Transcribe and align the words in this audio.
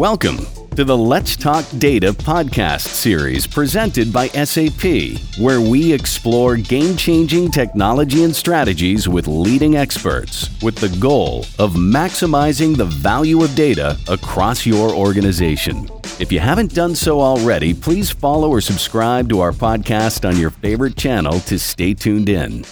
Welcome 0.00 0.38
to 0.76 0.84
the 0.84 0.96
Let's 0.96 1.36
Talk 1.36 1.62
Data 1.76 2.14
podcast 2.14 2.86
series 2.86 3.46
presented 3.46 4.10
by 4.10 4.28
SAP, 4.28 5.20
where 5.38 5.60
we 5.60 5.92
explore 5.92 6.56
game 6.56 6.96
changing 6.96 7.50
technology 7.50 8.24
and 8.24 8.34
strategies 8.34 9.10
with 9.10 9.28
leading 9.28 9.76
experts 9.76 10.48
with 10.62 10.76
the 10.76 10.88
goal 10.98 11.40
of 11.58 11.74
maximizing 11.74 12.74
the 12.74 12.86
value 12.86 13.44
of 13.44 13.54
data 13.54 13.98
across 14.08 14.64
your 14.64 14.94
organization. 14.94 15.86
If 16.18 16.32
you 16.32 16.40
haven't 16.40 16.72
done 16.72 16.94
so 16.94 17.20
already, 17.20 17.74
please 17.74 18.10
follow 18.10 18.48
or 18.48 18.62
subscribe 18.62 19.28
to 19.28 19.40
our 19.40 19.52
podcast 19.52 20.26
on 20.26 20.38
your 20.38 20.48
favorite 20.48 20.96
channel 20.96 21.40
to 21.40 21.58
stay 21.58 21.92
tuned 21.92 22.30
in. 22.30 22.64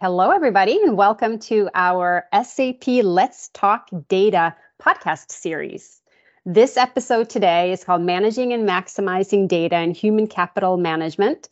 Hello, 0.00 0.32
everybody, 0.32 0.82
and 0.82 0.98
welcome 0.98 1.38
to 1.38 1.70
our 1.74 2.26
SAP 2.42 2.86
Let's 3.04 3.48
Talk 3.54 3.88
Data 4.08 4.54
podcast 4.84 5.30
series. 5.30 6.02
This 6.44 6.76
episode 6.76 7.30
today 7.30 7.72
is 7.72 7.84
called 7.84 8.02
Managing 8.02 8.52
and 8.52 8.68
Maximizing 8.68 9.48
Data 9.48 9.76
and 9.76 9.96
Human 9.96 10.26
Capital 10.26 10.76
Management. 10.76 11.48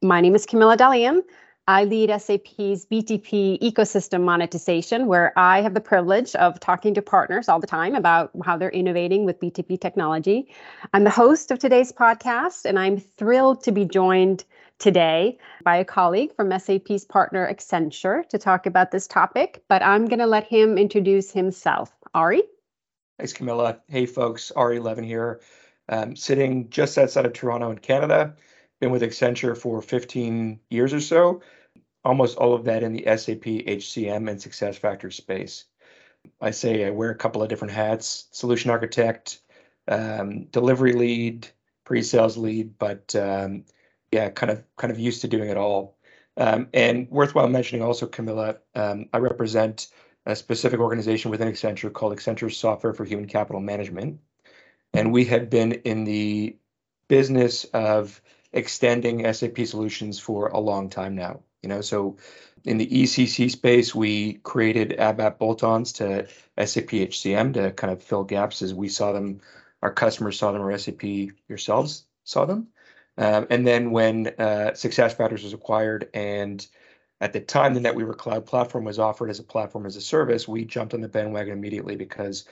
My 0.00 0.22
name 0.22 0.34
is 0.34 0.46
Camilla 0.46 0.78
Dalian. 0.78 1.20
I 1.68 1.84
lead 1.84 2.08
SAP's 2.08 2.86
BTP 2.86 3.60
ecosystem 3.60 4.22
monetization, 4.22 5.08
where 5.08 5.38
I 5.38 5.60
have 5.60 5.74
the 5.74 5.82
privilege 5.82 6.34
of 6.36 6.58
talking 6.58 6.94
to 6.94 7.02
partners 7.02 7.50
all 7.50 7.60
the 7.60 7.66
time 7.66 7.94
about 7.94 8.30
how 8.42 8.56
they're 8.56 8.70
innovating 8.70 9.26
with 9.26 9.40
BTP 9.40 9.78
technology. 9.78 10.50
I'm 10.94 11.04
the 11.04 11.10
host 11.10 11.50
of 11.50 11.58
today's 11.58 11.92
podcast, 11.92 12.64
and 12.64 12.78
I'm 12.78 12.98
thrilled 12.98 13.62
to 13.64 13.72
be 13.72 13.84
joined 13.84 14.44
today 14.78 15.36
by 15.64 15.76
a 15.76 15.84
colleague 15.84 16.34
from 16.34 16.58
SAP's 16.58 17.04
partner 17.04 17.46
Accenture 17.46 18.26
to 18.30 18.38
talk 18.38 18.64
about 18.64 18.90
this 18.90 19.06
topic, 19.06 19.62
but 19.68 19.82
I'm 19.82 20.06
going 20.06 20.20
to 20.20 20.26
let 20.26 20.44
him 20.44 20.78
introduce 20.78 21.30
himself. 21.30 21.92
Ari? 22.14 22.42
Thanks, 23.20 23.34
Camilla. 23.34 23.78
Hey, 23.86 24.06
folks, 24.06 24.50
Ari 24.50 24.78
Levin 24.78 25.04
here, 25.04 25.42
um, 25.90 26.16
sitting 26.16 26.70
just 26.70 26.96
outside 26.96 27.26
of 27.26 27.34
Toronto 27.34 27.70
in 27.70 27.76
Canada. 27.76 28.34
Been 28.80 28.92
with 28.92 29.02
Accenture 29.02 29.54
for 29.54 29.82
15 29.82 30.58
years 30.70 30.94
or 30.94 31.02
so, 31.02 31.42
almost 32.02 32.38
all 32.38 32.54
of 32.54 32.64
that 32.64 32.82
in 32.82 32.94
the 32.94 33.04
SAP 33.04 33.44
HCM 33.44 34.30
and 34.30 34.40
SuccessFactors 34.40 35.12
space. 35.12 35.66
I 36.40 36.52
say 36.52 36.86
I 36.86 36.92
wear 36.92 37.10
a 37.10 37.14
couple 37.14 37.42
of 37.42 37.50
different 37.50 37.74
hats 37.74 38.26
solution 38.30 38.70
architect, 38.70 39.42
um, 39.86 40.46
delivery 40.46 40.94
lead, 40.94 41.46
pre 41.84 42.02
sales 42.02 42.38
lead, 42.38 42.78
but 42.78 43.14
um, 43.16 43.66
yeah, 44.10 44.30
kind 44.30 44.50
of 44.50 44.64
kind 44.78 44.90
of 44.90 44.98
used 44.98 45.20
to 45.20 45.28
doing 45.28 45.50
it 45.50 45.58
all. 45.58 45.98
Um, 46.38 46.68
and 46.72 47.06
worthwhile 47.10 47.48
mentioning 47.48 47.82
also, 47.82 48.06
Camilla, 48.06 48.56
um, 48.74 49.10
I 49.12 49.18
represent 49.18 49.88
a 50.26 50.36
specific 50.36 50.80
organization 50.80 51.30
within 51.30 51.48
Accenture 51.48 51.92
called 51.92 52.16
Accenture 52.16 52.52
Software 52.52 52.92
for 52.92 53.04
Human 53.04 53.26
Capital 53.26 53.60
Management, 53.60 54.20
and 54.92 55.12
we 55.12 55.24
had 55.24 55.50
been 55.50 55.72
in 55.72 56.04
the 56.04 56.56
business 57.08 57.64
of 57.64 58.20
extending 58.52 59.32
SAP 59.32 59.60
solutions 59.66 60.18
for 60.18 60.48
a 60.48 60.58
long 60.58 60.90
time 60.90 61.14
now. 61.14 61.40
You 61.62 61.68
know, 61.68 61.80
so 61.80 62.16
in 62.64 62.78
the 62.78 62.86
ECC 62.86 63.50
space, 63.50 63.94
we 63.94 64.34
created 64.34 64.96
ABAP 64.98 65.38
bolt-ons 65.38 65.92
to 65.94 66.26
SAP 66.58 66.88
HCM 66.88 67.54
to 67.54 67.70
kind 67.72 67.92
of 67.92 68.02
fill 68.02 68.24
gaps 68.24 68.62
as 68.62 68.74
we 68.74 68.88
saw 68.88 69.12
them, 69.12 69.40
our 69.82 69.92
customers 69.92 70.38
saw 70.38 70.52
them, 70.52 70.62
or 70.62 70.76
SAP 70.76 71.02
yourselves 71.48 72.04
saw 72.24 72.44
them. 72.44 72.68
Um, 73.18 73.46
and 73.50 73.66
then 73.66 73.90
when 73.90 74.28
uh, 74.28 74.72
SuccessFactors 74.72 75.42
was 75.42 75.52
acquired, 75.52 76.08
and 76.14 76.66
at 77.20 77.32
the 77.32 77.40
time 77.40 77.74
the 77.74 77.80
NetWeaver 77.80 78.16
Cloud 78.16 78.46
platform 78.46 78.84
was 78.84 78.98
offered 78.98 79.30
as 79.30 79.38
a 79.38 79.44
platform 79.44 79.86
as 79.86 79.96
a 79.96 80.00
service, 80.00 80.48
we 80.48 80.64
jumped 80.64 80.94
on 80.94 81.00
the 81.00 81.08
bandwagon 81.08 81.52
immediately 81.52 81.96
because 81.96 82.44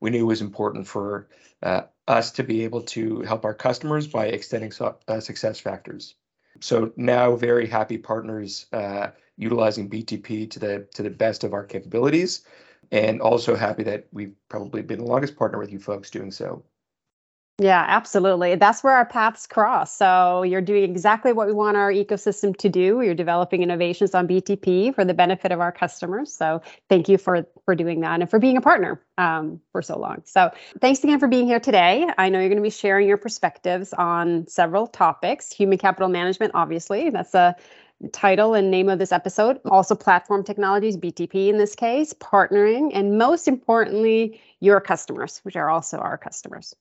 we 0.00 0.10
knew 0.10 0.20
it 0.20 0.26
was 0.26 0.40
important 0.40 0.86
for 0.86 1.28
uh, 1.62 1.82
us 2.08 2.30
to 2.32 2.42
be 2.42 2.64
able 2.64 2.82
to 2.82 3.22
help 3.22 3.44
our 3.44 3.54
customers 3.54 4.06
by 4.06 4.26
extending 4.26 4.70
so, 4.70 4.96
uh, 5.08 5.14
SuccessFactors. 5.14 6.14
So 6.60 6.92
now, 6.96 7.34
very 7.36 7.66
happy 7.66 7.98
partners 7.98 8.66
uh, 8.72 9.08
utilizing 9.36 9.88
BTP 9.88 10.50
to 10.50 10.58
the 10.58 10.86
to 10.94 11.02
the 11.02 11.10
best 11.10 11.44
of 11.44 11.54
our 11.54 11.64
capabilities, 11.64 12.44
and 12.90 13.20
also 13.20 13.56
happy 13.56 13.82
that 13.84 14.06
we've 14.12 14.34
probably 14.48 14.82
been 14.82 14.98
the 14.98 15.04
longest 15.04 15.36
partner 15.36 15.58
with 15.58 15.72
you 15.72 15.78
folks 15.78 16.10
doing 16.10 16.30
so. 16.30 16.62
Yeah, 17.58 17.84
absolutely. 17.86 18.56
That's 18.56 18.82
where 18.82 18.94
our 18.94 19.06
paths 19.06 19.46
cross. 19.46 19.96
So 19.96 20.42
you're 20.42 20.62
doing 20.62 20.84
exactly 20.84 21.32
what 21.32 21.46
we 21.46 21.52
want 21.52 21.76
our 21.76 21.92
ecosystem 21.92 22.56
to 22.56 22.68
do. 22.68 23.02
You're 23.02 23.14
developing 23.14 23.62
innovations 23.62 24.14
on 24.14 24.26
BTP 24.26 24.92
for 24.94 25.04
the 25.04 25.14
benefit 25.14 25.52
of 25.52 25.60
our 25.60 25.70
customers. 25.70 26.32
So 26.32 26.62
thank 26.88 27.08
you 27.08 27.18
for 27.18 27.46
for 27.64 27.74
doing 27.76 28.00
that 28.00 28.20
and 28.20 28.28
for 28.28 28.38
being 28.40 28.56
a 28.56 28.60
partner 28.60 29.00
um, 29.18 29.60
for 29.70 29.82
so 29.82 29.98
long. 29.98 30.22
So 30.24 30.50
thanks 30.80 31.04
again 31.04 31.20
for 31.20 31.28
being 31.28 31.46
here 31.46 31.60
today. 31.60 32.08
I 32.18 32.30
know 32.30 32.40
you're 32.40 32.48
going 32.48 32.56
to 32.56 32.62
be 32.62 32.70
sharing 32.70 33.06
your 33.06 33.18
perspectives 33.18 33.92
on 33.92 34.46
several 34.48 34.86
topics. 34.86 35.52
Human 35.52 35.78
capital 35.78 36.08
management, 36.08 36.52
obviously, 36.54 37.10
that's 37.10 37.34
a 37.34 37.54
title 38.12 38.54
and 38.54 38.70
name 38.70 38.88
of 38.88 38.98
this 38.98 39.12
episode. 39.12 39.60
Also, 39.66 39.94
platform 39.94 40.42
technologies, 40.42 40.96
BTP 40.96 41.48
in 41.48 41.58
this 41.58 41.76
case, 41.76 42.12
partnering, 42.14 42.90
and 42.94 43.18
most 43.18 43.46
importantly, 43.46 44.40
your 44.58 44.80
customers, 44.80 45.38
which 45.44 45.54
are 45.54 45.70
also 45.70 45.98
our 45.98 46.18
customers. 46.18 46.74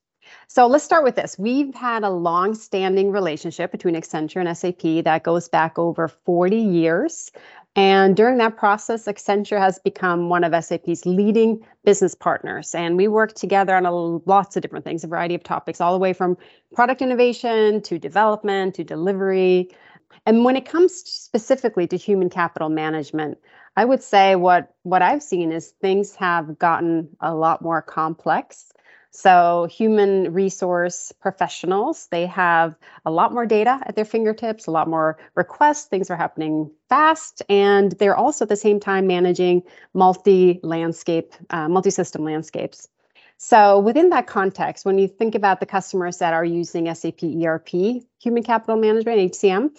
So 0.48 0.68
let's 0.68 0.84
start 0.84 1.04
with 1.04 1.16
this. 1.16 1.38
We've 1.40 1.74
had 1.74 2.04
a 2.04 2.10
long 2.10 2.56
standing 2.56 3.12
relationship 3.12 3.72
between 3.72 3.96
Accenture 3.96 4.46
and 4.46 4.58
SAP 4.58 5.04
that 5.06 5.24
goes 5.24 5.50
back 5.50 5.80
over 5.80 6.08
40 6.08 6.58
years. 6.58 7.32
And 7.76 8.18
during 8.18 8.38
that 8.40 8.58
process, 8.58 9.06
Accenture 9.06 9.58
has 9.58 9.80
become 9.80 10.28
one 10.28 10.44
of 10.44 10.64
SAP's 10.64 11.06
leading 11.06 11.66
business 11.86 12.14
partners. 12.14 12.76
And 12.76 12.98
we 12.98 13.08
work 13.08 13.34
together 13.34 13.76
on 13.76 13.86
a, 13.86 13.92
lots 13.92 14.58
of 14.58 14.62
different 14.62 14.84
things, 14.84 15.06
a 15.06 15.08
variety 15.08 15.36
of 15.36 15.44
topics, 15.44 15.80
all 15.80 15.94
the 15.94 16.00
way 16.00 16.12
from 16.12 16.38
product 16.74 17.02
innovation 17.02 17.82
to 17.84 17.98
development 17.98 18.76
to 18.76 18.84
delivery. 18.84 19.70
And 20.26 20.44
when 20.44 20.58
it 20.58 20.66
comes 20.66 20.94
specifically 20.94 21.88
to 21.88 21.96
human 21.96 22.30
capital 22.30 22.68
management, 22.68 23.38
I 23.78 23.86
would 23.86 24.04
say 24.04 24.36
what, 24.36 24.74
what 24.84 25.02
I've 25.02 25.24
seen 25.24 25.54
is 25.54 25.74
things 25.82 26.14
have 26.16 26.60
gotten 26.60 27.08
a 27.22 27.34
lot 27.34 27.62
more 27.62 27.82
complex 27.82 28.74
so, 29.14 29.68
human 29.70 30.34
resource 30.34 31.12
professionals, 31.20 32.08
they 32.12 32.26
have 32.28 32.78
a 33.06 33.12
lot 33.12 33.34
more 33.34 33.46
data 33.46 33.78
at 33.86 33.98
their 33.98 34.06
fingertips, 34.06 34.68
a 34.68 34.72
lot 34.72 34.88
more 34.88 35.18
requests, 35.36 35.86
things 35.86 36.10
are 36.10 36.16
happening 36.16 36.72
fast, 36.88 37.42
and 37.50 37.92
they're 37.94 38.16
also 38.16 38.46
at 38.46 38.50
the 38.50 38.56
same 38.56 38.80
time 38.80 39.08
managing 39.08 39.64
multi 39.94 40.62
landscape, 40.64 41.34
uh, 41.50 41.68
multi 41.68 41.90
system 41.90 42.24
landscapes. 42.24 42.88
So, 43.36 43.80
within 43.80 44.12
that 44.12 44.28
context, 44.28 44.86
when 44.86 44.98
you 44.98 45.10
think 45.10 45.36
about 45.36 45.60
the 45.60 45.66
customers 45.66 46.20
that 46.20 46.34
are 46.34 46.46
using 46.46 46.94
SAP 46.94 47.22
ERP, 47.24 48.04
Human 48.22 48.44
Capital 48.44 48.78
Management, 48.78 49.34
HCM, 49.34 49.72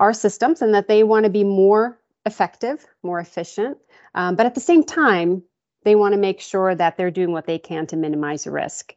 our 0.00 0.14
systems, 0.14 0.62
and 0.62 0.72
that 0.72 0.88
they 0.88 1.02
want 1.02 1.24
to 1.24 1.30
be 1.30 1.44
more 1.44 2.00
effective, 2.24 2.86
more 3.02 3.20
efficient, 3.20 3.76
um, 4.14 4.34
but 4.34 4.46
at 4.46 4.54
the 4.54 4.62
same 4.62 4.82
time, 4.82 5.42
they 5.88 5.94
want 5.94 6.12
to 6.12 6.20
make 6.20 6.38
sure 6.38 6.74
that 6.74 6.98
they're 6.98 7.10
doing 7.10 7.32
what 7.32 7.46
they 7.46 7.58
can 7.58 7.86
to 7.86 7.96
minimize 7.96 8.46
risk. 8.46 8.94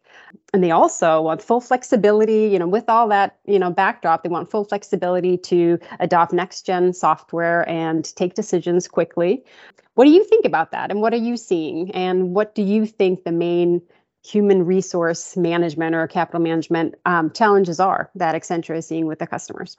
And 0.53 0.61
they 0.61 0.71
also 0.71 1.21
want 1.21 1.41
full 1.41 1.61
flexibility, 1.61 2.47
you 2.47 2.59
know, 2.59 2.67
with 2.67 2.89
all 2.89 3.07
that, 3.07 3.39
you 3.45 3.59
know, 3.59 3.71
backdrop, 3.71 4.23
they 4.23 4.29
want 4.29 4.51
full 4.51 4.65
flexibility 4.65 5.37
to 5.37 5.79
adopt 6.01 6.33
next 6.33 6.65
gen 6.65 6.91
software 6.91 7.67
and 7.69 8.03
take 8.17 8.33
decisions 8.33 8.89
quickly. 8.89 9.45
What 9.93 10.03
do 10.03 10.11
you 10.11 10.25
think 10.25 10.43
about 10.43 10.71
that? 10.71 10.91
And 10.91 10.99
what 10.99 11.13
are 11.13 11.23
you 11.29 11.37
seeing? 11.37 11.91
And 11.91 12.35
what 12.35 12.55
do 12.55 12.61
you 12.61 12.85
think 12.85 13.23
the 13.23 13.31
main 13.31 13.81
human 14.21 14.65
resource 14.65 15.37
management 15.37 15.95
or 15.95 16.07
capital 16.07 16.41
management 16.41 16.95
um, 17.05 17.31
challenges 17.31 17.79
are 17.79 18.11
that 18.15 18.35
Accenture 18.35 18.75
is 18.75 18.85
seeing 18.85 19.05
with 19.05 19.19
the 19.19 19.27
customers? 19.27 19.77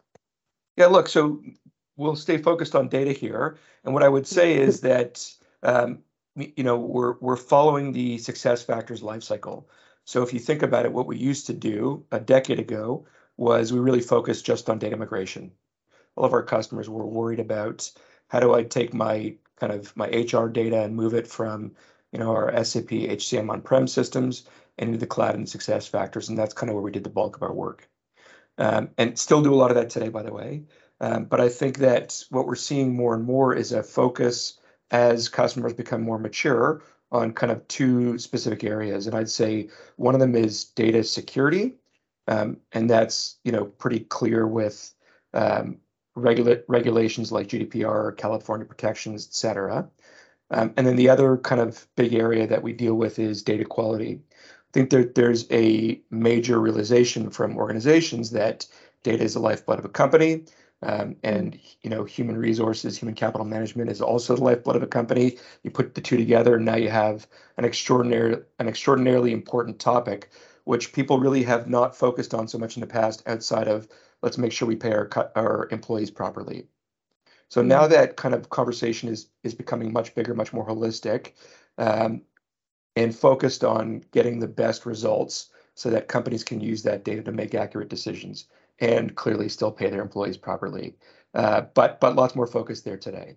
Yeah, 0.78 0.86
look, 0.86 1.08
so 1.08 1.42
we'll 1.96 2.16
stay 2.16 2.38
focused 2.38 2.74
on 2.74 2.88
data 2.88 3.12
here. 3.12 3.58
And 3.84 3.92
what 3.92 4.02
I 4.02 4.08
would 4.08 4.26
say 4.26 4.56
is 4.56 4.80
that 4.80 5.30
um, 5.62 5.98
you 6.36 6.64
know, 6.64 6.78
we're 6.78 7.14
we're 7.20 7.36
following 7.36 7.92
the 7.92 8.16
SuccessFactors 8.16 9.02
life 9.02 9.22
cycle. 9.22 9.68
So 10.04 10.22
if 10.22 10.32
you 10.32 10.40
think 10.40 10.62
about 10.62 10.84
it, 10.84 10.92
what 10.92 11.06
we 11.06 11.16
used 11.16 11.46
to 11.46 11.52
do 11.52 12.04
a 12.10 12.18
decade 12.18 12.58
ago 12.58 13.06
was 13.36 13.72
we 13.72 13.80
really 13.80 14.00
focused 14.00 14.44
just 14.44 14.68
on 14.68 14.78
data 14.78 14.96
migration. 14.96 15.52
All 16.16 16.24
of 16.24 16.32
our 16.32 16.42
customers 16.42 16.88
were 16.88 17.06
worried 17.06 17.40
about 17.40 17.90
how 18.28 18.40
do 18.40 18.54
I 18.54 18.62
take 18.62 18.92
my 18.94 19.36
kind 19.56 19.72
of 19.72 19.96
my 19.96 20.08
HR 20.08 20.48
data 20.48 20.82
and 20.82 20.96
move 20.96 21.14
it 21.14 21.26
from 21.26 21.72
you 22.12 22.18
know 22.18 22.30
our 22.32 22.64
SAP 22.64 22.88
HCM 22.88 23.50
on-prem 23.50 23.86
systems 23.86 24.44
and 24.78 24.88
into 24.88 24.98
the 24.98 25.06
cloud 25.06 25.34
and 25.34 25.46
SuccessFactors, 25.46 26.28
and 26.28 26.38
that's 26.38 26.54
kind 26.54 26.70
of 26.70 26.74
where 26.74 26.82
we 26.82 26.90
did 26.90 27.04
the 27.04 27.10
bulk 27.10 27.36
of 27.36 27.42
our 27.42 27.52
work. 27.52 27.88
Um, 28.58 28.90
and 28.98 29.18
still 29.18 29.42
do 29.42 29.52
a 29.52 29.56
lot 29.56 29.70
of 29.70 29.76
that 29.76 29.90
today, 29.90 30.08
by 30.08 30.22
the 30.22 30.32
way. 30.32 30.64
Um, 31.00 31.24
but 31.24 31.40
I 31.40 31.48
think 31.48 31.78
that 31.78 32.22
what 32.30 32.46
we're 32.46 32.54
seeing 32.54 32.94
more 32.94 33.14
and 33.14 33.24
more 33.24 33.54
is 33.54 33.72
a 33.72 33.82
focus 33.82 34.58
as 34.92 35.28
customers 35.28 35.72
become 35.72 36.02
more 36.02 36.18
mature 36.18 36.82
on 37.10 37.32
kind 37.32 37.50
of 37.50 37.66
two 37.68 38.18
specific 38.18 38.62
areas. 38.62 39.06
And 39.06 39.16
I'd 39.16 39.28
say 39.28 39.68
one 39.96 40.14
of 40.14 40.20
them 40.20 40.34
is 40.34 40.64
data 40.64 41.02
security. 41.02 41.74
Um, 42.28 42.58
and 42.70 42.88
that's 42.88 43.38
you 43.42 43.50
know 43.50 43.64
pretty 43.64 44.00
clear 44.00 44.46
with 44.46 44.94
um, 45.34 45.78
regula- 46.14 46.62
regulations 46.68 47.32
like 47.32 47.48
GDPR, 47.48 48.16
California 48.16 48.66
protections, 48.66 49.26
et 49.26 49.34
cetera. 49.34 49.88
Um, 50.50 50.72
and 50.76 50.86
then 50.86 50.96
the 50.96 51.08
other 51.08 51.38
kind 51.38 51.60
of 51.60 51.86
big 51.96 52.14
area 52.14 52.46
that 52.46 52.62
we 52.62 52.72
deal 52.72 52.94
with 52.94 53.18
is 53.18 53.42
data 53.42 53.64
quality. 53.64 54.20
I 54.30 54.70
think 54.72 54.90
there, 54.90 55.04
there's 55.04 55.50
a 55.50 56.00
major 56.10 56.60
realization 56.60 57.30
from 57.30 57.56
organizations 57.56 58.30
that 58.30 58.66
data 59.02 59.24
is 59.24 59.34
the 59.34 59.40
lifeblood 59.40 59.78
of 59.78 59.84
a 59.84 59.90
company. 59.90 60.44
Um, 60.82 61.16
and 61.22 61.58
you 61.82 61.90
know, 61.90 62.04
human 62.04 62.36
resources, 62.36 62.98
human 62.98 63.14
capital 63.14 63.46
management 63.46 63.90
is 63.90 64.00
also 64.00 64.34
the 64.34 64.42
lifeblood 64.42 64.76
of 64.76 64.82
a 64.82 64.88
company. 64.88 65.38
You 65.62 65.70
put 65.70 65.94
the 65.94 66.00
two 66.00 66.16
together, 66.16 66.56
and 66.56 66.64
now 66.64 66.76
you 66.76 66.90
have 66.90 67.26
an 67.56 67.64
extraordinary, 67.64 68.38
an 68.58 68.68
extraordinarily 68.68 69.32
important 69.32 69.78
topic, 69.78 70.30
which 70.64 70.92
people 70.92 71.18
really 71.18 71.44
have 71.44 71.68
not 71.68 71.96
focused 71.96 72.34
on 72.34 72.48
so 72.48 72.58
much 72.58 72.76
in 72.76 72.80
the 72.80 72.86
past, 72.86 73.22
outside 73.26 73.68
of 73.68 73.88
let's 74.22 74.38
make 74.38 74.52
sure 74.52 74.66
we 74.66 74.76
pay 74.76 74.92
our 74.92 75.08
our 75.36 75.68
employees 75.70 76.10
properly. 76.10 76.66
So 77.48 77.60
mm-hmm. 77.60 77.68
now 77.68 77.86
that 77.86 78.16
kind 78.16 78.34
of 78.34 78.50
conversation 78.50 79.08
is 79.08 79.28
is 79.44 79.54
becoming 79.54 79.92
much 79.92 80.14
bigger, 80.16 80.34
much 80.34 80.52
more 80.52 80.66
holistic, 80.66 81.32
um, 81.78 82.22
and 82.96 83.14
focused 83.14 83.62
on 83.62 84.04
getting 84.10 84.40
the 84.40 84.48
best 84.48 84.84
results 84.84 85.50
so 85.74 85.90
that 85.90 86.08
companies 86.08 86.42
can 86.44 86.60
use 86.60 86.82
that 86.82 87.04
data 87.04 87.22
to 87.22 87.32
make 87.32 87.54
accurate 87.54 87.88
decisions 87.88 88.48
and 88.82 89.14
clearly 89.14 89.48
still 89.48 89.70
pay 89.70 89.88
their 89.88 90.02
employees 90.02 90.36
properly. 90.36 90.96
Uh, 91.34 91.62
but 91.74 92.00
but 92.00 92.16
lots 92.16 92.34
more 92.34 92.48
focus 92.48 92.82
there 92.82 92.98
today. 92.98 93.36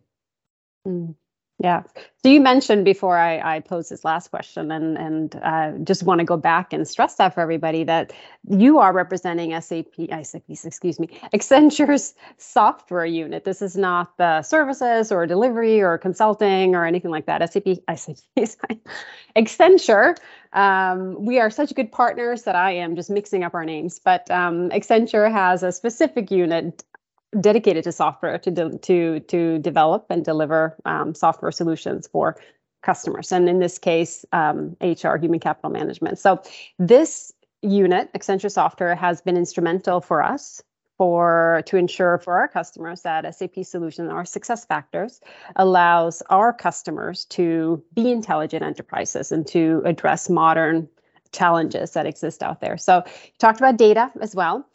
Mm. 0.87 1.15
Yeah. 1.59 1.83
So 2.21 2.29
you 2.29 2.41
mentioned 2.41 2.83
before 2.83 3.17
I, 3.17 3.55
I 3.55 3.59
posed 3.61 3.89
this 3.89 4.03
last 4.03 4.29
question, 4.29 4.71
and 4.71 4.97
and 4.97 5.35
uh, 5.41 5.71
just 5.83 6.03
want 6.03 6.19
to 6.19 6.25
go 6.25 6.35
back 6.35 6.73
and 6.73 6.85
stress 6.85 7.15
that 7.15 7.33
for 7.33 7.39
everybody 7.39 7.85
that 7.85 8.11
you 8.49 8.79
are 8.79 8.91
representing 8.91 9.59
SAP, 9.61 9.93
SAP, 10.23 10.43
excuse 10.49 10.99
me, 10.99 11.07
Accenture's 11.33 12.13
software 12.37 13.05
unit. 13.05 13.45
This 13.45 13.61
is 13.61 13.77
not 13.77 14.17
the 14.17 14.41
services 14.41 15.13
or 15.13 15.25
delivery 15.25 15.81
or 15.81 15.97
consulting 15.97 16.75
or 16.75 16.85
anything 16.85 17.11
like 17.11 17.25
that. 17.27 17.53
SAP, 17.53 17.77
SAP, 17.95 18.17
Accenture. 19.37 20.17
Um, 20.51 21.23
we 21.23 21.39
are 21.39 21.49
such 21.49 21.73
good 21.73 21.91
partners 21.91 22.43
that 22.43 22.55
I 22.55 22.71
am 22.71 22.97
just 22.97 23.09
mixing 23.09 23.45
up 23.45 23.53
our 23.53 23.63
names. 23.65 23.97
But 24.03 24.29
um, 24.29 24.71
Accenture 24.71 25.31
has 25.31 25.63
a 25.63 25.71
specific 25.71 26.31
unit 26.31 26.83
dedicated 27.39 27.83
to 27.83 27.91
software 27.91 28.37
to 28.39 28.51
de- 28.51 28.77
to 28.79 29.19
to 29.21 29.59
develop 29.59 30.05
and 30.09 30.23
deliver 30.23 30.75
um, 30.85 31.13
software 31.15 31.51
solutions 31.51 32.07
for 32.07 32.37
customers, 32.83 33.31
and 33.31 33.49
in 33.49 33.59
this 33.59 33.77
case, 33.77 34.25
um, 34.31 34.77
HR, 34.81 35.15
human 35.17 35.39
capital 35.39 35.71
management. 35.71 36.19
So 36.19 36.41
this 36.77 37.33
unit, 37.61 38.11
Accenture 38.13 38.51
Software, 38.51 38.95
has 38.95 39.21
been 39.21 39.37
instrumental 39.37 40.01
for 40.01 40.21
us 40.21 40.61
for 40.97 41.61
to 41.65 41.77
ensure 41.77 42.19
for 42.19 42.37
our 42.37 42.47
customers 42.47 43.01
that 43.01 43.35
SAP 43.35 43.63
solution, 43.63 44.09
our 44.09 44.23
SuccessFactors, 44.23 45.19
allows 45.55 46.21
our 46.29 46.53
customers 46.53 47.25
to 47.25 47.83
be 47.93 48.11
intelligent 48.11 48.63
enterprises 48.63 49.31
and 49.31 49.45
to 49.47 49.81
address 49.85 50.29
modern 50.29 50.87
challenges 51.31 51.91
that 51.91 52.05
exist 52.05 52.41
out 52.41 52.61
there. 52.61 52.77
So 52.77 53.03
you 53.05 53.31
talked 53.39 53.59
about 53.59 53.77
data 53.77 54.11
as 54.21 54.35
well 54.35 54.65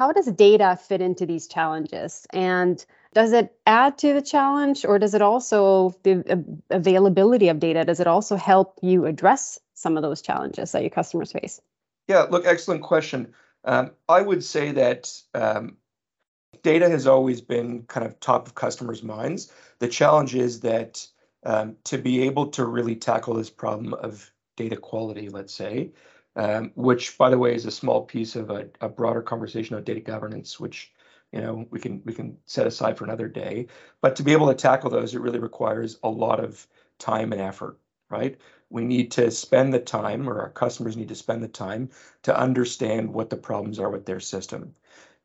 how 0.00 0.12
does 0.12 0.32
data 0.32 0.78
fit 0.80 1.02
into 1.02 1.26
these 1.26 1.46
challenges? 1.46 2.26
And 2.32 2.82
does 3.12 3.34
it 3.34 3.54
add 3.66 3.98
to 3.98 4.14
the 4.14 4.22
challenge 4.22 4.86
or 4.86 4.98
does 4.98 5.12
it 5.12 5.20
also 5.20 5.94
the 6.04 6.62
availability 6.70 7.50
of 7.50 7.60
data 7.60 7.84
does 7.84 8.00
it 8.00 8.06
also 8.06 8.36
help 8.36 8.78
you 8.80 9.04
address 9.04 9.58
some 9.74 9.98
of 9.98 10.02
those 10.02 10.22
challenges 10.22 10.72
that 10.72 10.80
your 10.80 10.90
customers 10.90 11.32
face? 11.32 11.60
Yeah 12.08 12.22
look 12.22 12.46
excellent 12.46 12.82
question. 12.82 13.34
Um, 13.62 13.90
i 14.08 14.22
would 14.22 14.42
say 14.42 14.72
that 14.72 15.12
um, 15.34 15.76
data 16.62 16.88
has 16.88 17.06
always 17.06 17.42
been 17.42 17.82
kind 17.82 18.06
of 18.06 18.18
top 18.20 18.46
of 18.46 18.54
customers 18.54 19.02
minds. 19.02 19.52
The 19.80 19.88
challenge 19.88 20.34
is 20.34 20.60
that 20.60 21.06
um, 21.44 21.76
to 21.84 21.98
be 21.98 22.22
able 22.22 22.46
to 22.52 22.64
really 22.64 22.96
tackle 22.96 23.34
this 23.34 23.50
problem 23.50 23.92
of 23.92 24.32
data 24.56 24.78
quality 24.78 25.28
let's 25.28 25.52
say 25.52 25.92
um, 26.36 26.72
which, 26.74 27.18
by 27.18 27.30
the 27.30 27.38
way, 27.38 27.54
is 27.54 27.66
a 27.66 27.70
small 27.70 28.04
piece 28.04 28.36
of 28.36 28.50
a, 28.50 28.68
a 28.80 28.88
broader 28.88 29.22
conversation 29.22 29.76
on 29.76 29.84
data 29.84 30.00
governance, 30.00 30.60
which 30.60 30.92
you 31.32 31.40
know 31.40 31.66
we 31.70 31.80
can 31.80 32.02
we 32.04 32.12
can 32.12 32.36
set 32.46 32.66
aside 32.66 32.96
for 32.96 33.04
another 33.04 33.28
day. 33.28 33.66
But 34.00 34.16
to 34.16 34.22
be 34.22 34.32
able 34.32 34.48
to 34.48 34.54
tackle 34.54 34.90
those, 34.90 35.14
it 35.14 35.20
really 35.20 35.38
requires 35.38 35.98
a 36.02 36.08
lot 36.08 36.42
of 36.42 36.66
time 36.98 37.32
and 37.32 37.40
effort, 37.40 37.78
right? 38.10 38.38
We 38.70 38.84
need 38.84 39.10
to 39.12 39.30
spend 39.30 39.72
the 39.74 39.80
time, 39.80 40.28
or 40.28 40.40
our 40.40 40.50
customers 40.50 40.96
need 40.96 41.08
to 41.08 41.14
spend 41.14 41.42
the 41.42 41.48
time 41.48 41.90
to 42.22 42.38
understand 42.38 43.12
what 43.12 43.30
the 43.30 43.36
problems 43.36 43.78
are 43.78 43.90
with 43.90 44.06
their 44.06 44.20
system. 44.20 44.74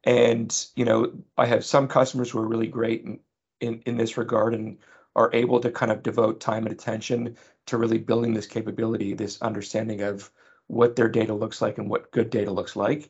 And 0.04 0.68
you 0.76 0.86
know, 0.86 1.14
I 1.38 1.46
have 1.48 1.66
some 1.66 1.88
customers 1.88 2.30
who 2.32 2.40
are 2.40 2.48
really 2.48 2.68
great 2.68 3.04
in, 3.04 3.20
in, 3.60 3.82
in 3.86 3.98
this 3.98 4.18
regard 4.18 4.54
and 4.54 4.78
are 5.16 5.30
able 5.34 5.60
to 5.62 5.72
kind 5.72 5.92
of 5.92 6.04
devote 6.04 6.40
time 6.40 6.66
and 6.66 6.74
attention 6.74 7.38
to 7.68 7.78
really 7.78 7.98
building 7.98 8.34
this 8.34 8.48
capability, 8.48 9.14
this 9.14 9.42
understanding 9.42 10.02
of 10.02 10.30
what 10.68 10.96
their 10.96 11.10
data 11.10 11.34
looks 11.34 11.62
like 11.62 11.78
and 11.78 11.90
what 11.90 12.12
good 12.12 12.30
data 12.30 12.52
looks 12.52 12.76
like. 12.76 13.10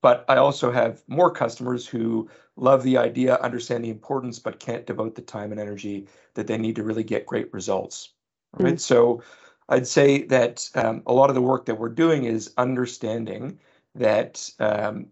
But 0.00 0.24
I 0.28 0.36
also 0.36 0.72
have 0.72 1.02
more 1.06 1.30
customers 1.30 1.86
who 1.86 2.28
love 2.56 2.82
the 2.82 2.98
idea, 2.98 3.36
understand 3.36 3.84
the 3.84 3.90
importance, 3.90 4.38
but 4.38 4.58
can't 4.58 4.86
devote 4.86 5.14
the 5.14 5.22
time 5.22 5.52
and 5.52 5.60
energy 5.60 6.08
that 6.34 6.46
they 6.46 6.58
need 6.58 6.76
to 6.76 6.82
really 6.82 7.04
get 7.04 7.26
great 7.26 7.52
results. 7.52 8.10
Right. 8.58 8.74
Mm. 8.74 8.80
So 8.80 9.22
I'd 9.68 9.86
say 9.86 10.22
that 10.24 10.68
um, 10.74 11.02
a 11.06 11.12
lot 11.12 11.30
of 11.30 11.34
the 11.34 11.40
work 11.40 11.66
that 11.66 11.78
we're 11.78 11.88
doing 11.88 12.24
is 12.24 12.52
understanding 12.56 13.58
that 13.94 14.50
um, 14.58 15.06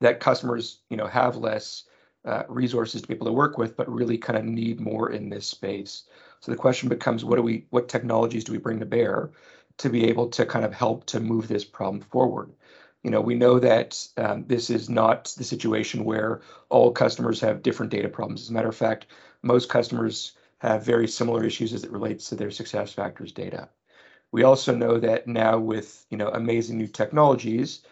that 0.00 0.20
customers, 0.20 0.80
you 0.90 0.96
know, 0.96 1.06
have 1.06 1.36
less 1.36 1.84
uh, 2.24 2.42
resources 2.48 3.02
to 3.02 3.08
be 3.08 3.14
able 3.14 3.26
to 3.26 3.32
work 3.32 3.56
with, 3.56 3.76
but 3.76 3.90
really 3.90 4.18
kind 4.18 4.38
of 4.38 4.44
need 4.44 4.80
more 4.80 5.10
in 5.10 5.28
this 5.28 5.46
space. 5.46 6.04
So 6.40 6.50
the 6.50 6.58
question 6.58 6.88
becomes, 6.88 7.24
what 7.24 7.36
do 7.36 7.42
we, 7.42 7.66
what 7.70 7.88
technologies 7.88 8.44
do 8.44 8.52
we 8.52 8.58
bring 8.58 8.80
to 8.80 8.86
bear 8.86 9.30
to 9.78 9.88
be 9.88 10.08
able 10.08 10.28
to 10.30 10.46
kind 10.46 10.64
of 10.64 10.72
help 10.72 11.06
to 11.06 11.20
move 11.20 11.48
this 11.48 11.64
problem 11.64 12.02
forward. 12.02 12.52
You 13.02 13.10
know, 13.10 13.20
we 13.20 13.34
know 13.34 13.58
that 13.58 14.06
um, 14.16 14.44
this 14.46 14.70
is 14.70 14.88
not 14.88 15.34
the 15.36 15.44
situation 15.44 16.04
where 16.04 16.40
all 16.68 16.92
customers 16.92 17.40
have 17.40 17.62
different 17.62 17.90
data 17.90 18.08
problems. 18.08 18.42
As 18.42 18.50
a 18.50 18.52
matter 18.52 18.68
of 18.68 18.76
fact, 18.76 19.06
most 19.42 19.68
customers 19.68 20.32
have 20.58 20.84
very 20.84 21.08
similar 21.08 21.44
issues 21.44 21.72
as 21.72 21.82
it 21.82 21.90
relates 21.90 22.28
to 22.28 22.36
their 22.36 22.48
SuccessFactors 22.48 23.34
data. 23.34 23.68
We 24.30 24.44
also 24.44 24.74
know 24.74 24.98
that 24.98 25.26
now 25.26 25.58
with 25.58 26.06
you 26.08 26.16
know 26.16 26.28
amazing 26.28 26.78
new 26.78 26.86
technologies, 26.86 27.82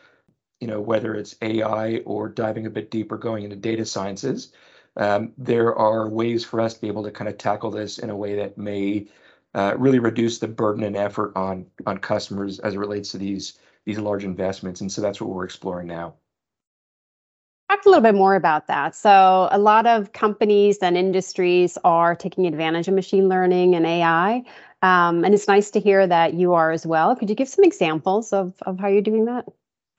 you 0.61 0.69
know 0.69 0.81
whether 0.81 1.15
it's 1.15 1.37
AI 1.43 1.99
or 2.06 2.29
diving 2.29 2.67
a 2.67 2.71
bit 2.71 2.91
deeper, 2.91 3.19
going 3.19 3.44
into 3.44 3.56
data 3.56 3.85
sciences, 3.85 4.53
um, 4.97 5.33
there 5.37 5.75
are 5.75 6.09
ways 6.09 6.44
for 6.44 6.61
us 6.61 6.75
to 6.75 6.81
be 6.81 6.88
able 6.88 7.03
to 7.05 7.11
kind 7.11 7.29
of 7.29 7.38
tackle 7.38 7.71
this 7.71 7.99
in 7.99 8.11
a 8.11 8.17
way 8.17 8.37
that 8.37 8.56
may 8.56 9.09
uh, 9.55 9.75
really 9.76 9.99
reduce 9.99 10.38
the 10.38 10.49
burden 10.49 10.85
and 10.85 10.97
effort 10.97 11.32
on 11.37 11.67
on 11.87 11.99
customers 11.99 12.58
as 12.61 12.75
it 12.75 12.79
relates 12.79 13.11
to 13.11 13.19
these 13.19 13.59
these 13.87 13.99
large 13.99 14.25
investments. 14.25 14.80
And 14.80 14.90
so 14.90 15.00
that's 15.00 15.21
what 15.21 15.30
we're 15.30 15.45
exploring 15.45 15.88
now. 15.88 16.14
Talk 17.71 17.85
a 17.87 17.88
little 17.88 18.02
bit 18.02 18.14
more 18.14 18.35
about 18.35 18.66
that. 18.66 18.95
So 18.95 19.49
a 19.50 19.59
lot 19.59 19.87
of 19.87 20.12
companies 20.12 20.78
and 20.78 20.97
industries 20.97 21.78
are 21.85 22.14
taking 22.16 22.47
advantage 22.47 22.88
of 22.88 22.95
machine 22.95 23.28
learning 23.28 23.75
and 23.75 23.87
AI. 23.87 24.42
Um, 24.83 25.25
and 25.25 25.35
it's 25.35 25.47
nice 25.47 25.71
to 25.73 25.80
hear 25.80 26.07
that 26.07 26.35
you 26.35 26.52
are 26.54 26.73
as 26.73 26.85
well. 26.85 27.14
Could 27.14 27.30
you 27.30 27.37
give 27.37 27.49
some 27.49 27.64
examples 27.64 28.33
of, 28.33 28.54
of 28.62 28.78
how 28.78 28.88
you're 28.88 29.02
doing 29.02 29.26
that? 29.26 29.47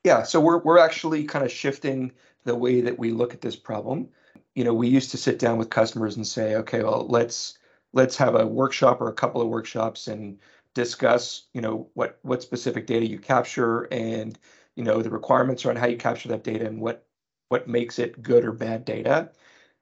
Yeah, 0.03 0.24
so 0.24 0.41
we're 0.41 0.58
we're 0.58 0.79
actually 0.79 1.24
kind 1.24 1.46
of 1.46 1.51
shifting 1.51 2.12
the 2.43 2.55
way 2.55 2.81
that 2.81 2.98
we 2.98 3.12
look 3.12 3.34
at 3.34 3.41
this 3.41 3.55
problem. 3.55 4.10
You 4.55 4.63
know, 4.63 4.74
we 4.74 4.88
used 4.88 5.12
to 5.12 5.17
sit 5.17 5.39
down 5.39 5.58
with 5.58 5.70
customers 5.70 6.15
and 6.15 6.27
say, 6.27 6.55
okay, 6.55 6.84
well, 6.84 7.05
let's 7.08 7.58
let's 7.93 8.17
have 8.17 8.36
a 8.36 8.45
workshop 8.45 9.01
or 9.01 9.10
a 9.10 9.13
couple 9.13 9.41
of 9.41 9.50
workshops 9.50 10.07
and 10.07 10.39
discuss 10.74 11.48
you 11.53 11.62
know 11.62 11.89
what 11.93 12.19
what 12.21 12.41
specific 12.41 12.88
data 12.88 13.05
you 13.05 13.19
capture 13.19 13.83
and 13.91 14.39
you 14.75 14.83
know 14.83 15.01
the 15.01 15.10
requirements 15.10 15.65
around 15.65 15.77
how 15.77 15.88
you 15.88 15.98
capture 15.98 16.29
that 16.29 16.43
data 16.43 16.65
and 16.65 16.79
what 16.79 17.05
what 17.50 17.67
makes 17.67 18.00
it 18.00 18.21
good 18.24 18.45
or 18.45 18.51
bad 18.51 18.86
data 18.86 19.29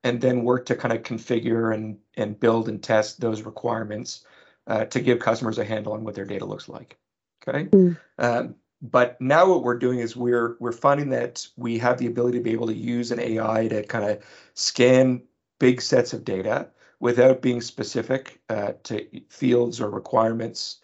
and 0.03 0.21
then 0.21 0.43
work 0.43 0.65
to 0.65 0.75
kind 0.75 0.93
of 0.93 1.03
configure 1.03 1.73
and 1.73 1.97
and 2.15 2.39
build 2.39 2.67
and 2.69 2.81
test 2.81 3.19
those 3.21 3.43
requirements 3.43 4.25
uh, 4.67 4.85
to 4.85 4.99
give 4.99 5.19
customers 5.19 5.57
a 5.57 5.65
handle 5.65 5.93
on 5.93 6.03
what 6.03 6.15
their 6.15 6.25
data 6.25 6.45
looks 6.45 6.67
like 6.67 6.97
okay 7.47 7.65
mm. 7.65 7.97
um, 8.17 8.55
but 8.81 9.19
now 9.19 9.47
what 9.47 9.63
we're 9.63 9.77
doing 9.77 9.99
is 9.99 10.15
we're 10.15 10.57
we're 10.59 10.71
finding 10.71 11.09
that 11.09 11.45
we 11.55 11.77
have 11.77 11.99
the 11.99 12.07
ability 12.07 12.37
to 12.39 12.43
be 12.43 12.51
able 12.51 12.67
to 12.67 12.75
use 12.75 13.11
an 13.11 13.19
ai 13.19 13.67
to 13.67 13.83
kind 13.83 14.09
of 14.09 14.23
scan 14.55 15.21
big 15.59 15.81
sets 15.81 16.13
of 16.13 16.23
data 16.23 16.67
without 16.99 17.41
being 17.41 17.61
specific 17.61 18.41
uh, 18.49 18.73
to 18.83 19.05
fields 19.29 19.79
or 19.79 19.89
requirements. 19.89 20.79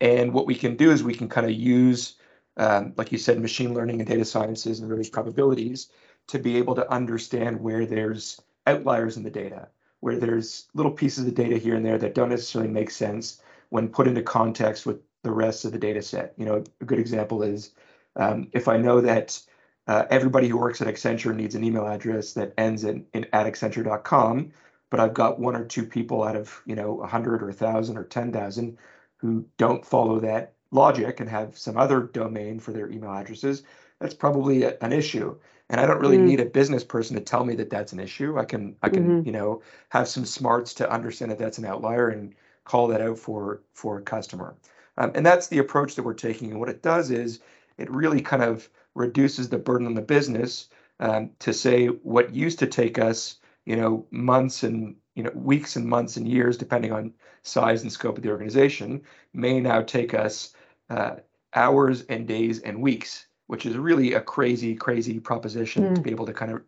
And 0.00 0.32
what 0.32 0.46
we 0.46 0.54
can 0.54 0.76
do 0.76 0.90
is 0.90 1.04
we 1.04 1.14
can 1.14 1.28
kind 1.28 1.46
of 1.46 1.52
use, 1.52 2.16
um, 2.56 2.94
like 2.96 3.12
you 3.12 3.18
said, 3.18 3.40
machine 3.40 3.74
learning 3.74 4.00
and 4.00 4.08
data 4.08 4.24
sciences 4.24 4.80
and 4.80 4.88
various 4.88 5.10
probabilities 5.10 5.88
to 6.28 6.38
be 6.38 6.56
able 6.56 6.74
to 6.74 6.90
understand 6.90 7.60
where 7.60 7.86
there's 7.86 8.40
outliers 8.66 9.16
in 9.16 9.22
the 9.22 9.30
data, 9.30 9.68
where 10.00 10.18
there's 10.18 10.68
little 10.74 10.92
pieces 10.92 11.26
of 11.26 11.34
data 11.34 11.58
here 11.58 11.74
and 11.74 11.84
there 11.84 11.98
that 11.98 12.14
don't 12.14 12.30
necessarily 12.30 12.70
make 12.70 12.90
sense 12.90 13.40
when 13.68 13.88
put 13.88 14.08
into 14.08 14.22
context 14.22 14.86
with 14.86 15.00
the 15.22 15.30
rest 15.30 15.64
of 15.64 15.72
the 15.72 15.78
data 15.78 16.02
set. 16.02 16.34
You 16.36 16.46
know, 16.46 16.64
a 16.80 16.84
good 16.84 16.98
example 16.98 17.42
is 17.42 17.72
um, 18.16 18.48
if 18.52 18.68
I 18.68 18.76
know 18.76 19.00
that 19.00 19.40
uh, 19.86 20.04
everybody 20.10 20.48
who 20.48 20.56
works 20.56 20.80
at 20.80 20.88
Accenture 20.88 21.34
needs 21.34 21.54
an 21.54 21.64
email 21.64 21.86
address 21.86 22.32
that 22.34 22.52
ends 22.56 22.84
in, 22.84 23.04
in 23.14 23.26
at 23.32 23.46
accenture.com, 23.46 24.52
but 24.92 25.00
I've 25.00 25.14
got 25.14 25.40
one 25.40 25.56
or 25.56 25.64
two 25.64 25.86
people 25.86 26.22
out 26.22 26.36
of 26.36 26.60
you 26.66 26.76
know 26.76 26.92
100 26.92 27.42
or 27.42 27.46
1,000 27.46 27.96
or 27.96 28.04
10,000 28.04 28.78
who 29.16 29.46
don't 29.56 29.86
follow 29.86 30.20
that 30.20 30.52
logic 30.70 31.18
and 31.18 31.30
have 31.30 31.56
some 31.56 31.78
other 31.78 32.02
domain 32.02 32.60
for 32.60 32.72
their 32.72 32.90
email 32.90 33.10
addresses, 33.10 33.62
that's 34.00 34.12
probably 34.12 34.64
a, 34.64 34.76
an 34.82 34.92
issue. 34.92 35.34
And 35.70 35.80
I 35.80 35.86
don't 35.86 36.00
really 36.00 36.18
mm. 36.18 36.24
need 36.24 36.40
a 36.40 36.44
business 36.44 36.84
person 36.84 37.16
to 37.16 37.22
tell 37.22 37.42
me 37.42 37.54
that 37.54 37.70
that's 37.70 37.94
an 37.94 38.00
issue. 38.00 38.38
I 38.38 38.44
can 38.44 38.76
I 38.82 38.90
can 38.90 39.08
mm-hmm. 39.08 39.26
you 39.26 39.32
know 39.32 39.62
have 39.88 40.08
some 40.08 40.26
smarts 40.26 40.74
to 40.74 40.92
understand 40.92 41.30
that 41.30 41.38
that's 41.38 41.56
an 41.56 41.64
outlier 41.64 42.10
and 42.10 42.34
call 42.64 42.88
that 42.88 43.00
out 43.00 43.18
for 43.18 43.62
for 43.72 43.96
a 43.96 44.02
customer. 44.02 44.56
Um, 44.98 45.12
and 45.14 45.24
that's 45.24 45.46
the 45.46 45.58
approach 45.58 45.94
that 45.94 46.02
we're 46.02 46.12
taking. 46.12 46.50
And 46.50 46.60
what 46.60 46.68
it 46.68 46.82
does 46.82 47.10
is 47.10 47.40
it 47.78 47.90
really 47.90 48.20
kind 48.20 48.42
of 48.42 48.68
reduces 48.94 49.48
the 49.48 49.56
burden 49.56 49.86
on 49.86 49.94
the 49.94 50.02
business 50.02 50.68
um, 51.00 51.30
to 51.38 51.54
say 51.54 51.86
what 51.86 52.34
used 52.34 52.58
to 52.58 52.66
take 52.66 52.98
us 52.98 53.38
you 53.66 53.76
know 53.76 54.06
months 54.10 54.62
and 54.62 54.96
you 55.14 55.22
know 55.22 55.30
weeks 55.34 55.76
and 55.76 55.86
months 55.86 56.16
and 56.16 56.28
years 56.28 56.56
depending 56.56 56.92
on 56.92 57.12
size 57.42 57.82
and 57.82 57.92
scope 57.92 58.16
of 58.16 58.22
the 58.22 58.30
organization 58.30 59.02
may 59.32 59.60
now 59.60 59.82
take 59.82 60.14
us 60.14 60.54
uh, 60.90 61.16
hours 61.54 62.02
and 62.02 62.26
days 62.26 62.60
and 62.60 62.80
weeks, 62.80 63.26
which 63.46 63.66
is 63.66 63.76
really 63.76 64.14
a 64.14 64.20
crazy, 64.20 64.74
crazy 64.74 65.20
proposition 65.20 65.84
mm. 65.84 65.94
to 65.94 66.00
be 66.00 66.10
able 66.10 66.26
to 66.26 66.32
kind 66.32 66.52
of 66.52 66.62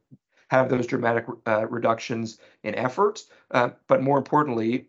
have 0.50 0.68
those 0.68 0.86
dramatic 0.86 1.26
uh, 1.46 1.66
reductions 1.68 2.38
in 2.62 2.74
effort, 2.74 3.22
uh, 3.50 3.70
but 3.88 4.02
more 4.02 4.18
importantly, 4.18 4.86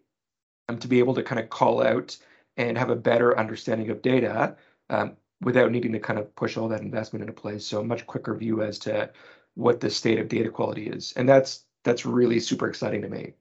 um, 0.70 0.78
to 0.78 0.88
be 0.88 1.00
able 1.00 1.14
to 1.14 1.24
kind 1.24 1.40
of 1.40 1.50
call 1.50 1.82
out 1.82 2.18
and 2.58 2.78
have 2.78 2.90
a 2.90 2.96
better 2.96 3.38
understanding 3.38 3.90
of 3.90 4.02
data 4.02 4.56
um, 4.90 5.16
without 5.42 5.72
needing 5.72 5.92
to 5.94 6.00
kind 6.00 6.20
of 6.20 6.34
push 6.36 6.58
all 6.58 6.68
that 6.68 6.82
investment 6.82 7.22
into 7.22 7.34
place. 7.34 7.66
So 7.66 7.80
a 7.80 7.84
much 7.84 8.06
quicker 8.06 8.36
view 8.36 8.62
as 8.62 8.80
to 8.80 9.12
what 9.56 9.80
the 9.80 9.90
state 9.90 10.20
of 10.20 10.28
data 10.28 10.50
quality 10.50 10.88
is, 10.88 11.14
and 11.16 11.28
that's 11.28 11.66
that's 11.86 12.06
really 12.06 12.42
super 12.42 12.68
exciting 12.68 13.02
to 13.04 13.10
me. 13.10 13.34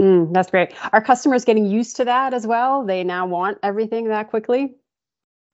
Mm, 0.00 0.32
that's 0.32 0.50
great. 0.50 0.72
Are 0.92 1.00
customers 1.00 1.44
getting 1.44 1.66
used 1.66 1.96
to 1.96 2.04
that 2.06 2.34
as 2.34 2.44
well? 2.44 2.84
They 2.84 3.04
now 3.04 3.26
want 3.26 3.58
everything 3.62 4.08
that 4.08 4.30
quickly. 4.30 4.74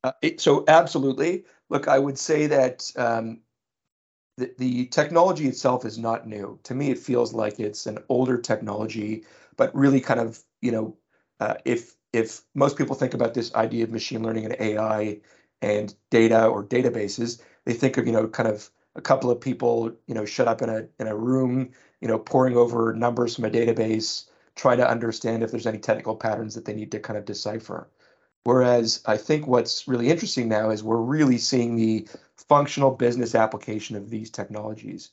Uh, 0.05 0.13
it, 0.23 0.41
so 0.41 0.65
absolutely. 0.69 1.45
Look, 1.69 1.89
I 1.89 1.99
would 1.99 2.19
say 2.19 2.47
that 2.47 2.91
um, 2.97 3.41
the, 4.39 4.55
the 4.57 4.87
technology 4.87 5.49
itself 5.49 5.85
is 5.85 5.99
not 5.99 6.27
new. 6.27 6.59
To 6.63 6.75
me, 6.75 6.91
it 6.91 6.99
feels 6.99 7.35
like 7.35 7.61
it's 7.61 7.87
an 7.87 7.99
older 8.09 8.39
technology, 8.39 9.25
but 9.57 9.75
really 9.75 10.01
kind 10.01 10.21
of, 10.21 10.39
you 10.63 10.73
know, 10.73 10.97
uh, 11.41 11.55
if 11.65 11.97
if 12.13 12.41
most 12.55 12.79
people 12.79 12.97
think 12.97 13.13
about 13.13 13.35
this 13.35 13.55
idea 13.55 13.85
of 13.85 13.91
machine 13.91 14.23
learning 14.23 14.47
and 14.47 14.57
AI 14.59 15.21
and 15.61 15.95
data 16.11 16.47
or 16.47 16.65
databases, 16.65 17.43
they 17.67 17.75
think 17.75 17.99
of, 17.99 18.07
you 18.07 18.13
know, 18.13 18.29
kind 18.29 18.49
of 18.49 18.71
a 18.99 19.01
couple 19.01 19.31
of 19.31 19.41
people, 19.41 19.93
you 20.07 20.15
know, 20.15 20.25
shut 20.25 20.49
up 20.49 20.61
in 20.61 20.69
a 20.69 20.87
in 20.99 21.07
a 21.07 21.17
room, 21.17 21.71
you 22.01 22.09
know, 22.09 22.19
poring 22.19 22.57
over 22.57 22.93
numbers 22.93 23.37
from 23.37 23.45
a 23.45 23.51
database, 23.51 24.29
trying 24.57 24.79
to 24.79 24.91
understand 24.91 25.43
if 25.43 25.51
there's 25.51 25.67
any 25.67 25.79
technical 25.79 26.17
patterns 26.17 26.55
that 26.55 26.65
they 26.65 26.75
need 26.75 26.91
to 26.93 27.01
kind 27.01 27.17
of 27.17 27.25
decipher. 27.25 27.89
Whereas 28.45 29.01
I 29.07 29.17
think 29.17 29.47
what's 29.47 29.87
really 29.87 30.11
interesting 30.11 30.49
now 30.49 30.71
is 30.71 30.83
we're 30.83 30.97
really 30.97 31.39
seeing 31.39 31.77
the 31.77 32.09
functional 32.37 32.91
business 32.91 33.35
application 33.35 33.97
of 33.97 34.11
these 34.11 34.31
technologies 34.31 35.11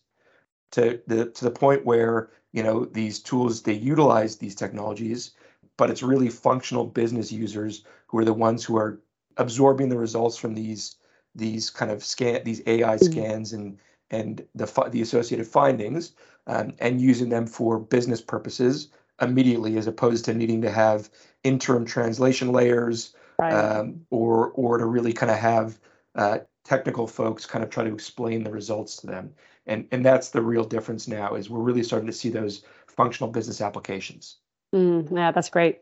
to 0.71 0.99
the 1.07 1.27
to 1.27 1.45
the 1.45 1.51
point 1.51 1.85
where 1.85 2.31
you 2.53 2.63
know 2.63 2.85
these 2.85 3.19
tools 3.19 3.61
they 3.61 3.73
utilize 3.73 4.37
these 4.37 4.55
technologies, 4.55 5.31
but 5.77 5.91
it's 5.91 6.03
really 6.03 6.29
functional 6.29 6.85
business 6.85 7.31
users 7.31 7.83
who 8.07 8.17
are 8.17 8.25
the 8.25 8.33
ones 8.33 8.63
who 8.63 8.77
are 8.77 8.99
absorbing 9.37 9.89
the 9.89 9.97
results 9.97 10.37
from 10.37 10.55
these 10.55 10.95
these 11.35 11.69
kind 11.69 11.91
of 11.91 12.03
scan 12.03 12.41
these 12.43 12.61
AI 12.65 12.95
mm-hmm. 12.95 13.11
scans 13.11 13.53
and 13.53 13.77
and 14.11 14.45
the 14.55 14.65
the 14.91 15.01
associated 15.01 15.47
findings 15.47 16.13
um, 16.47 16.73
and 16.79 17.01
using 17.01 17.29
them 17.29 17.47
for 17.47 17.79
business 17.79 18.21
purposes 18.21 18.89
immediately 19.21 19.77
as 19.77 19.87
opposed 19.87 20.25
to 20.25 20.33
needing 20.33 20.61
to 20.61 20.71
have 20.71 21.09
interim 21.43 21.85
translation 21.85 22.51
layers 22.51 23.13
right. 23.39 23.53
um, 23.53 24.05
or 24.09 24.51
or 24.51 24.77
to 24.77 24.85
really 24.85 25.13
kind 25.13 25.31
of 25.31 25.37
have 25.37 25.79
uh, 26.15 26.39
technical 26.63 27.07
folks 27.07 27.45
kind 27.45 27.63
of 27.63 27.69
try 27.69 27.83
to 27.83 27.93
explain 27.93 28.43
the 28.43 28.51
results 28.51 28.97
to 28.97 29.07
them. 29.07 29.33
And 29.67 29.87
and 29.91 30.05
that's 30.05 30.29
the 30.29 30.41
real 30.41 30.65
difference 30.65 31.07
now 31.07 31.35
is 31.35 31.49
we're 31.49 31.59
really 31.59 31.83
starting 31.83 32.07
to 32.07 32.13
see 32.13 32.29
those 32.29 32.63
functional 32.87 33.31
business 33.31 33.61
applications. 33.61 34.37
Mm, 34.75 35.09
yeah, 35.15 35.31
that's 35.31 35.49
great. 35.49 35.79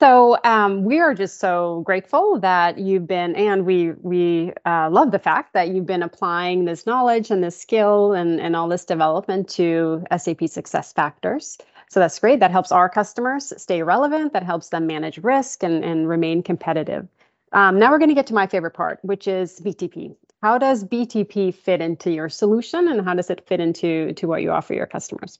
So 0.00 0.38
um, 0.44 0.82
we 0.84 0.98
are 0.98 1.12
just 1.12 1.40
so 1.40 1.82
grateful 1.84 2.40
that 2.40 2.78
you've 2.78 3.06
been, 3.06 3.36
and 3.36 3.66
we 3.66 3.92
we 4.00 4.54
uh, 4.64 4.88
love 4.90 5.10
the 5.10 5.18
fact 5.18 5.52
that 5.52 5.68
you've 5.68 5.84
been 5.84 6.02
applying 6.02 6.64
this 6.64 6.86
knowledge 6.86 7.30
and 7.30 7.44
this 7.44 7.60
skill 7.60 8.14
and 8.14 8.40
and 8.40 8.56
all 8.56 8.66
this 8.66 8.86
development 8.86 9.46
to 9.50 10.02
SAP 10.10 10.40
SuccessFactors. 10.40 11.58
So 11.90 12.00
that's 12.00 12.18
great. 12.18 12.40
That 12.40 12.50
helps 12.50 12.72
our 12.72 12.88
customers 12.88 13.52
stay 13.58 13.82
relevant. 13.82 14.32
That 14.32 14.44
helps 14.44 14.70
them 14.70 14.86
manage 14.86 15.18
risk 15.18 15.62
and, 15.62 15.84
and 15.84 16.08
remain 16.08 16.42
competitive. 16.42 17.06
Um, 17.52 17.78
now 17.78 17.90
we're 17.90 17.98
going 17.98 18.10
to 18.10 18.14
get 18.14 18.28
to 18.28 18.34
my 18.34 18.46
favorite 18.46 18.74
part, 18.74 19.00
which 19.02 19.28
is 19.28 19.60
BTP. 19.60 20.16
How 20.42 20.56
does 20.56 20.84
BTP 20.84 21.54
fit 21.54 21.82
into 21.82 22.10
your 22.10 22.30
solution, 22.30 22.88
and 22.88 23.04
how 23.04 23.14
does 23.14 23.28
it 23.28 23.46
fit 23.46 23.60
into 23.60 24.14
to 24.14 24.26
what 24.26 24.40
you 24.40 24.50
offer 24.50 24.72
your 24.72 24.86
customers? 24.86 25.38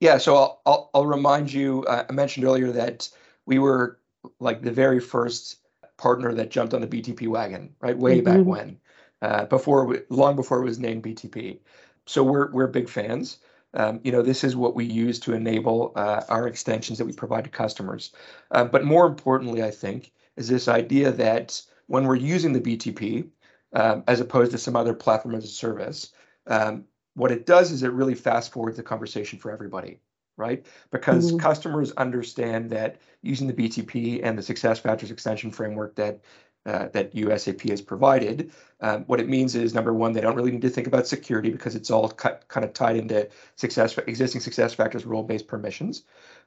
Yeah, 0.00 0.18
so 0.18 0.36
I'll 0.36 0.62
I'll, 0.66 0.90
I'll 0.94 1.06
remind 1.06 1.52
you. 1.52 1.84
Uh, 1.84 2.04
I 2.08 2.12
mentioned 2.12 2.46
earlier 2.46 2.72
that 2.72 3.08
we 3.46 3.58
were 3.58 3.98
like 4.40 4.62
the 4.62 4.72
very 4.72 5.00
first 5.00 5.56
partner 5.96 6.32
that 6.34 6.50
jumped 6.50 6.74
on 6.74 6.80
the 6.80 6.86
BTP 6.86 7.28
wagon, 7.28 7.74
right? 7.80 7.96
Way 7.96 8.20
mm-hmm. 8.20 8.24
back 8.24 8.46
when, 8.46 8.78
uh, 9.22 9.44
before 9.46 10.04
long 10.08 10.36
before 10.36 10.60
it 10.60 10.64
was 10.64 10.78
named 10.78 11.02
BTP. 11.02 11.58
So 12.06 12.22
we're 12.22 12.50
we're 12.52 12.68
big 12.68 12.88
fans. 12.88 13.38
Um, 13.74 14.00
you 14.02 14.12
know, 14.12 14.22
this 14.22 14.44
is 14.44 14.56
what 14.56 14.74
we 14.74 14.84
use 14.84 15.18
to 15.20 15.34
enable 15.34 15.92
uh, 15.94 16.22
our 16.30 16.48
extensions 16.48 16.98
that 16.98 17.04
we 17.04 17.12
provide 17.12 17.44
to 17.44 17.50
customers. 17.50 18.12
Uh, 18.50 18.64
but 18.64 18.84
more 18.84 19.06
importantly, 19.06 19.62
I 19.62 19.70
think, 19.70 20.12
is 20.36 20.48
this 20.48 20.68
idea 20.68 21.12
that 21.12 21.60
when 21.86 22.04
we're 22.04 22.16
using 22.16 22.54
the 22.54 22.60
BTP, 22.60 23.28
um, 23.74 24.04
as 24.06 24.20
opposed 24.20 24.52
to 24.52 24.58
some 24.58 24.74
other 24.74 24.94
platform 24.94 25.34
as 25.34 25.44
a 25.44 25.48
service, 25.48 26.12
um, 26.46 26.84
what 27.18 27.32
it 27.32 27.46
does 27.46 27.72
is 27.72 27.82
it 27.82 27.92
really 27.92 28.14
fast 28.14 28.52
forwards 28.52 28.76
the 28.76 28.82
conversation 28.82 29.38
for 29.38 29.50
everybody, 29.50 29.98
right? 30.36 30.64
Because 30.90 31.28
mm-hmm. 31.28 31.38
customers 31.38 31.92
understand 31.92 32.70
that 32.70 33.00
using 33.22 33.48
the 33.48 33.52
BTP 33.52 34.20
and 34.22 34.38
the 34.38 34.42
SuccessFactors 34.42 35.10
extension 35.10 35.50
framework 35.50 35.96
that 35.96 36.20
uh, 36.66 36.88
that 36.88 37.14
USAP 37.14 37.70
has 37.70 37.80
provided. 37.80 38.52
Um, 38.80 39.04
what 39.04 39.20
it 39.20 39.28
means 39.28 39.54
is 39.54 39.72
number 39.72 39.94
one, 39.94 40.12
they 40.12 40.20
don't 40.20 40.36
really 40.36 40.50
need 40.50 40.60
to 40.62 40.68
think 40.68 40.86
about 40.86 41.06
security 41.06 41.50
because 41.50 41.74
it's 41.74 41.90
all 41.90 42.10
cut, 42.10 42.46
kind 42.48 42.62
of 42.62 42.74
tied 42.74 42.96
into 42.96 43.28
success 43.56 43.96
existing 43.96 44.42
SuccessFactors 44.42 45.06
role-based 45.06 45.46
permissions. 45.46 46.02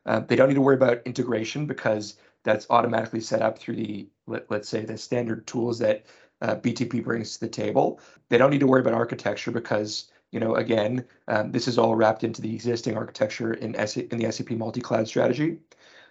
Uh, 0.05 0.19
they 0.19 0.35
don't 0.35 0.49
need 0.49 0.55
to 0.55 0.61
worry 0.61 0.75
about 0.75 1.01
integration 1.05 1.65
because 1.65 2.17
that's 2.43 2.67
automatically 2.69 3.21
set 3.21 3.41
up 3.41 3.57
through 3.57 3.77
the 3.77 4.07
let, 4.27 4.51
us 4.51 4.67
say 4.67 4.85
the 4.85 4.97
standard 4.97 5.47
tools 5.47 5.79
that 5.79 6.05
uh, 6.41 6.55
BTP 6.55 7.03
brings 7.03 7.33
to 7.33 7.39
the 7.39 7.49
table. 7.49 7.99
They 8.29 8.37
don't 8.37 8.51
need 8.51 8.59
to 8.59 8.67
worry 8.67 8.81
about 8.81 8.93
architecture 8.93 9.51
because 9.51 10.11
you 10.31 10.39
know 10.39 10.55
again 10.55 11.05
um, 11.27 11.51
this 11.51 11.67
is 11.67 11.77
all 11.77 11.95
wrapped 11.95 12.23
into 12.23 12.41
the 12.41 12.53
existing 12.53 12.97
architecture 12.97 13.53
in, 13.53 13.75
S- 13.75 13.97
in 13.97 14.17
the 14.17 14.31
SAP 14.31 14.51
multi-cloud 14.51 15.07
strategy. 15.07 15.57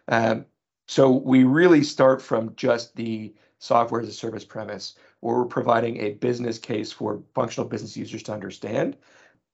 Um, 0.08 0.46
so 0.88 1.10
we 1.10 1.44
really 1.44 1.84
start 1.84 2.20
from 2.20 2.54
just 2.56 2.96
the 2.96 3.32
software 3.60 4.00
as 4.00 4.08
a 4.08 4.12
service 4.12 4.44
premise, 4.44 4.94
where 5.20 5.36
we're 5.36 5.44
providing 5.44 5.98
a 5.98 6.14
business 6.14 6.58
case 6.58 6.90
for 6.90 7.22
functional 7.34 7.68
business 7.68 7.96
users 7.96 8.22
to 8.24 8.32
understand. 8.32 8.96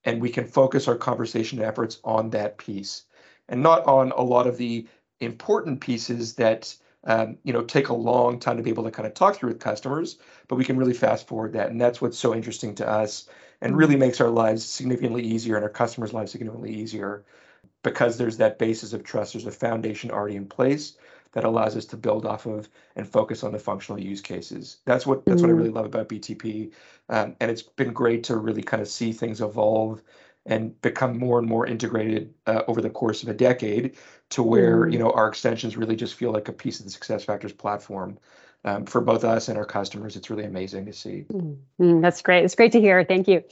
And 0.04 0.22
we 0.22 0.30
can 0.30 0.46
focus 0.46 0.88
our 0.88 0.96
conversation 0.96 1.60
efforts 1.60 1.98
on 2.04 2.30
that 2.30 2.56
piece 2.56 3.04
and 3.48 3.62
not 3.62 3.84
on 3.86 4.12
a 4.12 4.22
lot 4.22 4.46
of 4.46 4.56
the 4.56 4.86
important 5.20 5.80
pieces 5.80 6.34
that 6.36 6.74
um, 7.06 7.38
you 7.44 7.52
know 7.52 7.62
take 7.62 7.88
a 7.88 7.94
long 7.94 8.38
time 8.38 8.56
to 8.56 8.62
be 8.62 8.70
able 8.70 8.84
to 8.84 8.90
kind 8.90 9.06
of 9.06 9.14
talk 9.14 9.36
through 9.36 9.50
with 9.50 9.60
customers 9.60 10.18
but 10.48 10.56
we 10.56 10.64
can 10.64 10.76
really 10.76 10.94
fast 10.94 11.26
forward 11.26 11.54
that 11.54 11.70
and 11.70 11.80
that's 11.80 12.00
what's 12.00 12.18
so 12.18 12.34
interesting 12.34 12.74
to 12.74 12.88
us 12.88 13.28
and 13.60 13.76
really 13.76 13.96
makes 13.96 14.20
our 14.20 14.28
lives 14.28 14.64
significantly 14.64 15.22
easier 15.22 15.56
and 15.56 15.64
our 15.64 15.70
customers 15.70 16.12
lives 16.12 16.32
significantly 16.32 16.74
easier 16.74 17.24
because 17.82 18.18
there's 18.18 18.36
that 18.36 18.58
basis 18.58 18.92
of 18.92 19.02
trust 19.02 19.32
there's 19.32 19.46
a 19.46 19.50
foundation 19.50 20.10
already 20.10 20.36
in 20.36 20.46
place 20.46 20.96
that 21.36 21.44
allows 21.44 21.76
us 21.76 21.84
to 21.84 21.98
build 21.98 22.24
off 22.24 22.46
of 22.46 22.66
and 22.96 23.06
focus 23.06 23.44
on 23.44 23.52
the 23.52 23.58
functional 23.58 24.00
use 24.00 24.22
cases. 24.22 24.78
That's 24.86 25.06
what 25.06 25.26
that's 25.26 25.42
mm-hmm. 25.42 25.50
what 25.50 25.54
I 25.54 25.58
really 25.58 25.70
love 25.70 25.84
about 25.84 26.08
BTP, 26.08 26.72
um, 27.10 27.36
and 27.40 27.50
it's 27.50 27.60
been 27.60 27.92
great 27.92 28.24
to 28.24 28.38
really 28.38 28.62
kind 28.62 28.80
of 28.80 28.88
see 28.88 29.12
things 29.12 29.42
evolve 29.42 30.02
and 30.46 30.80
become 30.80 31.18
more 31.18 31.38
and 31.38 31.48
more 31.48 31.66
integrated 31.66 32.32
uh, 32.46 32.62
over 32.68 32.80
the 32.80 32.90
course 32.90 33.22
of 33.22 33.28
a 33.28 33.34
decade 33.34 33.96
to 34.30 34.42
where 34.42 34.82
mm-hmm. 34.82 34.92
you 34.92 34.98
know 34.98 35.10
our 35.10 35.28
extensions 35.28 35.76
really 35.76 35.96
just 35.96 36.14
feel 36.14 36.32
like 36.32 36.48
a 36.48 36.52
piece 36.52 36.80
of 36.80 36.86
the 36.86 36.92
SuccessFactors 36.92 37.56
platform 37.56 38.18
um, 38.64 38.86
for 38.86 39.00
both 39.00 39.24
us 39.24 39.48
and 39.48 39.58
our 39.58 39.64
customers 39.64 40.16
it's 40.16 40.30
really 40.30 40.44
amazing 40.44 40.86
to 40.86 40.92
see 40.92 41.24
mm-hmm. 41.30 42.00
that's 42.00 42.22
great 42.22 42.44
it's 42.44 42.54
great 42.54 42.72
to 42.72 42.80
hear 42.80 43.04
thank 43.04 43.28
you 43.28 43.42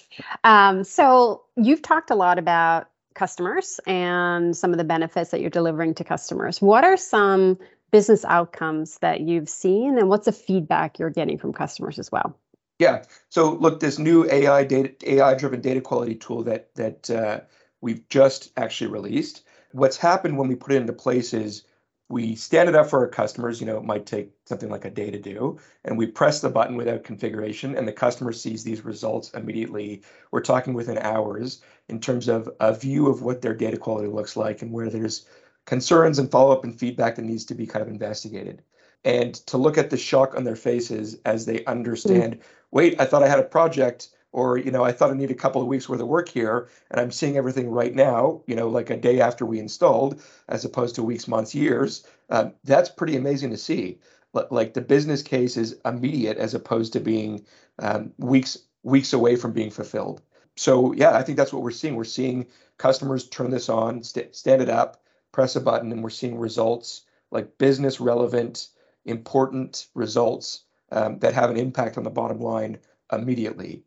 um, 0.44 0.84
so 0.84 1.42
you've 1.56 1.82
talked 1.82 2.10
a 2.10 2.14
lot 2.14 2.38
about 2.38 2.88
customers 3.14 3.80
and 3.86 4.56
some 4.56 4.72
of 4.72 4.78
the 4.78 4.84
benefits 4.84 5.30
that 5.30 5.40
you're 5.40 5.50
delivering 5.50 5.94
to 5.94 6.04
customers. 6.04 6.60
What 6.60 6.84
are 6.84 6.96
some 6.96 7.58
business 7.90 8.24
outcomes 8.24 8.98
that 8.98 9.20
you've 9.20 9.48
seen 9.48 9.98
and 9.98 10.08
what's 10.08 10.26
the 10.26 10.32
feedback 10.32 10.98
you're 10.98 11.10
getting 11.10 11.38
from 11.38 11.52
customers 11.52 11.98
as 11.98 12.10
well? 12.10 12.36
Yeah. 12.78 13.04
So 13.28 13.52
look, 13.54 13.80
this 13.80 13.98
new 13.98 14.28
AI 14.30 14.64
data 14.64 14.94
AI 15.12 15.34
driven 15.34 15.60
data 15.60 15.80
quality 15.80 16.14
tool 16.16 16.42
that 16.44 16.74
that 16.74 17.10
uh, 17.10 17.40
we've 17.80 18.08
just 18.08 18.52
actually 18.56 18.90
released 18.90 19.44
what's 19.72 19.96
happened 19.96 20.38
when 20.38 20.48
we 20.48 20.54
put 20.54 20.72
it 20.72 20.76
into 20.80 20.92
place 20.92 21.34
is 21.34 21.64
we 22.08 22.36
stand 22.36 22.68
it 22.68 22.74
up 22.76 22.88
for 22.88 23.00
our 23.00 23.08
customers. 23.08 23.60
You 23.60 23.66
know, 23.66 23.76
it 23.78 23.84
might 23.84 24.06
take 24.06 24.30
something 24.46 24.70
like 24.70 24.84
a 24.84 24.90
day 24.90 25.10
to 25.10 25.18
do, 25.18 25.58
and 25.84 25.98
we 25.98 26.06
press 26.06 26.40
the 26.40 26.48
button 26.50 26.76
without 26.76 27.02
configuration, 27.04 27.76
and 27.76 27.88
the 27.88 27.92
customer 27.92 28.32
sees 28.32 28.62
these 28.62 28.84
results 28.84 29.30
immediately. 29.30 30.02
We're 30.30 30.42
talking 30.42 30.74
within 30.74 30.98
hours 30.98 31.62
in 31.88 32.00
terms 32.00 32.28
of 32.28 32.48
a 32.60 32.74
view 32.74 33.08
of 33.08 33.22
what 33.22 33.42
their 33.42 33.54
data 33.54 33.76
quality 33.78 34.08
looks 34.08 34.36
like 34.36 34.62
and 34.62 34.70
where 34.72 34.90
there's 34.90 35.26
concerns 35.66 36.18
and 36.18 36.30
follow 36.30 36.52
up 36.52 36.64
and 36.64 36.78
feedback 36.78 37.16
that 37.16 37.22
needs 37.22 37.44
to 37.46 37.54
be 37.54 37.66
kind 37.66 37.82
of 37.82 37.88
investigated. 37.88 38.62
And 39.04 39.34
to 39.46 39.58
look 39.58 39.76
at 39.76 39.90
the 39.90 39.96
shock 39.96 40.34
on 40.34 40.44
their 40.44 40.56
faces 40.56 41.18
as 41.24 41.46
they 41.46 41.64
understand, 41.66 42.38
mm. 42.38 42.42
wait, 42.70 43.00
I 43.00 43.04
thought 43.04 43.22
I 43.22 43.28
had 43.28 43.38
a 43.38 43.44
project 43.44 44.08
or 44.34 44.58
you 44.58 44.70
know 44.70 44.84
i 44.84 44.92
thought 44.92 45.10
i 45.10 45.14
need 45.14 45.30
a 45.30 45.34
couple 45.34 45.62
of 45.62 45.68
weeks 45.68 45.88
worth 45.88 46.00
of 46.00 46.08
work 46.08 46.28
here 46.28 46.68
and 46.90 47.00
i'm 47.00 47.10
seeing 47.10 47.36
everything 47.36 47.70
right 47.70 47.94
now 47.94 48.42
you 48.46 48.56
know 48.56 48.68
like 48.68 48.90
a 48.90 48.96
day 48.96 49.20
after 49.20 49.46
we 49.46 49.58
installed 49.60 50.20
as 50.48 50.64
opposed 50.64 50.96
to 50.96 51.02
weeks 51.02 51.26
months 51.26 51.54
years. 51.54 52.06
Um, 52.30 52.52
that's 52.64 52.90
pretty 52.90 53.16
amazing 53.16 53.50
to 53.50 53.56
see. 53.56 54.00
Like 54.32 54.74
the 54.74 54.80
business 54.80 55.22
case 55.22 55.56
is 55.56 55.76
immediate 55.84 56.38
as 56.38 56.54
opposed 56.54 56.92
to 56.94 57.00
being 57.00 57.46
um, 57.78 58.12
weeks 58.18 58.58
weeks 58.82 59.12
away 59.12 59.36
from 59.36 59.52
being 59.52 59.70
fulfilled. 59.70 60.20
So 60.56 60.92
yeah 60.92 61.16
i 61.16 61.22
think 61.22 61.38
that's 61.38 61.52
what 61.52 61.62
we're 61.62 61.70
seeing. 61.70 61.94
We're 61.94 62.04
seeing 62.04 62.46
customers 62.76 63.28
turn 63.28 63.50
this 63.50 63.68
on 63.68 64.02
st- 64.02 64.34
stand 64.34 64.60
it 64.60 64.68
up 64.68 65.00
press 65.30 65.56
a 65.56 65.60
button 65.60 65.90
and 65.92 66.02
we're 66.02 66.10
seeing 66.10 66.38
results 66.38 67.02
like 67.30 67.58
business 67.58 68.00
relevant 68.00 68.68
important 69.04 69.86
results 69.94 70.64
um, 70.92 71.18
that 71.18 71.34
have 71.34 71.50
an 71.50 71.56
impact 71.56 71.98
on 71.98 72.04
the 72.04 72.10
bottom 72.10 72.40
line 72.40 72.78
immediately. 73.12 73.82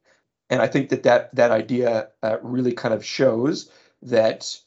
And 0.50 0.62
I 0.62 0.68
think 0.68 0.90
that 0.90 1.04
that 1.04 1.36
that 1.36 1.52
idea 1.52 2.10
uh, 2.24 2.38
really 2.42 2.74
kind 2.74 2.94
of 2.94 3.04
shows 3.04 3.70
that 4.02 4.60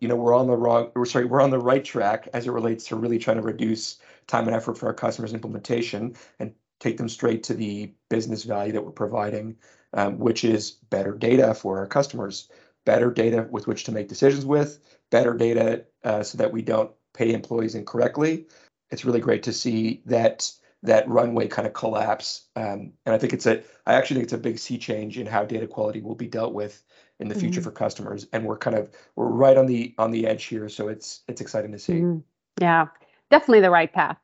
you 0.00 0.08
know 0.08 0.16
we're 0.16 0.34
on 0.34 0.46
the 0.46 0.56
wrong 0.56 0.90
we're 0.94 1.04
sorry 1.04 1.24
we're 1.24 1.40
on 1.40 1.50
the 1.50 1.58
right 1.58 1.84
track 1.84 2.28
as 2.32 2.46
it 2.46 2.52
relates 2.52 2.86
to 2.86 2.96
really 2.96 3.18
trying 3.18 3.36
to 3.36 3.42
reduce 3.42 3.98
time 4.26 4.46
and 4.46 4.56
effort 4.56 4.78
for 4.78 4.86
our 4.86 4.94
customers 4.94 5.34
implementation 5.34 6.14
and 6.38 6.54
take 6.80 6.96
them 6.96 7.08
straight 7.08 7.42
to 7.44 7.54
the 7.54 7.92
business 8.08 8.44
value 8.44 8.72
that 8.72 8.84
we're 8.84 8.90
providing 8.90 9.56
um, 9.92 10.18
which 10.18 10.44
is 10.44 10.72
better 10.90 11.12
data 11.12 11.54
for 11.54 11.78
our 11.78 11.86
customers 11.86 12.48
better 12.84 13.10
data 13.10 13.46
with 13.50 13.66
which 13.66 13.84
to 13.84 13.92
make 13.92 14.08
decisions 14.08 14.44
with 14.44 14.80
better 15.10 15.34
data 15.34 15.84
uh, 16.04 16.22
so 16.22 16.38
that 16.38 16.52
we 16.52 16.62
don't 16.62 16.90
pay 17.12 17.32
employees 17.32 17.74
incorrectly 17.74 18.46
it's 18.94 19.04
really 19.04 19.20
great 19.20 19.42
to 19.42 19.52
see 19.52 20.00
that 20.06 20.50
that 20.84 21.08
runway 21.08 21.48
kind 21.48 21.66
of 21.66 21.72
collapse. 21.72 22.46
Um, 22.56 22.92
and 23.04 23.14
I 23.14 23.18
think 23.18 23.32
it's 23.32 23.46
a, 23.46 23.62
I 23.86 23.94
actually 23.94 24.16
think 24.16 24.24
it's 24.24 24.32
a 24.34 24.38
big 24.38 24.58
sea 24.58 24.78
change 24.78 25.18
in 25.18 25.26
how 25.26 25.44
data 25.44 25.66
quality 25.66 26.00
will 26.00 26.14
be 26.14 26.26
dealt 26.26 26.52
with 26.52 26.82
in 27.18 27.28
the 27.28 27.34
future 27.34 27.60
mm-hmm. 27.60 27.70
for 27.70 27.74
customers. 27.74 28.26
And 28.32 28.44
we're 28.44 28.58
kind 28.58 28.76
of 28.76 28.90
we're 29.16 29.28
right 29.28 29.56
on 29.56 29.66
the 29.66 29.94
on 29.98 30.12
the 30.12 30.26
edge 30.26 30.44
here, 30.44 30.68
so 30.68 30.88
it's 30.88 31.22
it's 31.28 31.40
exciting 31.40 31.72
to 31.72 31.78
see. 31.78 31.94
Mm-hmm. 31.94 32.18
Yeah, 32.60 32.86
definitely 33.30 33.60
the 33.60 33.70
right 33.70 33.92
path. 33.92 34.18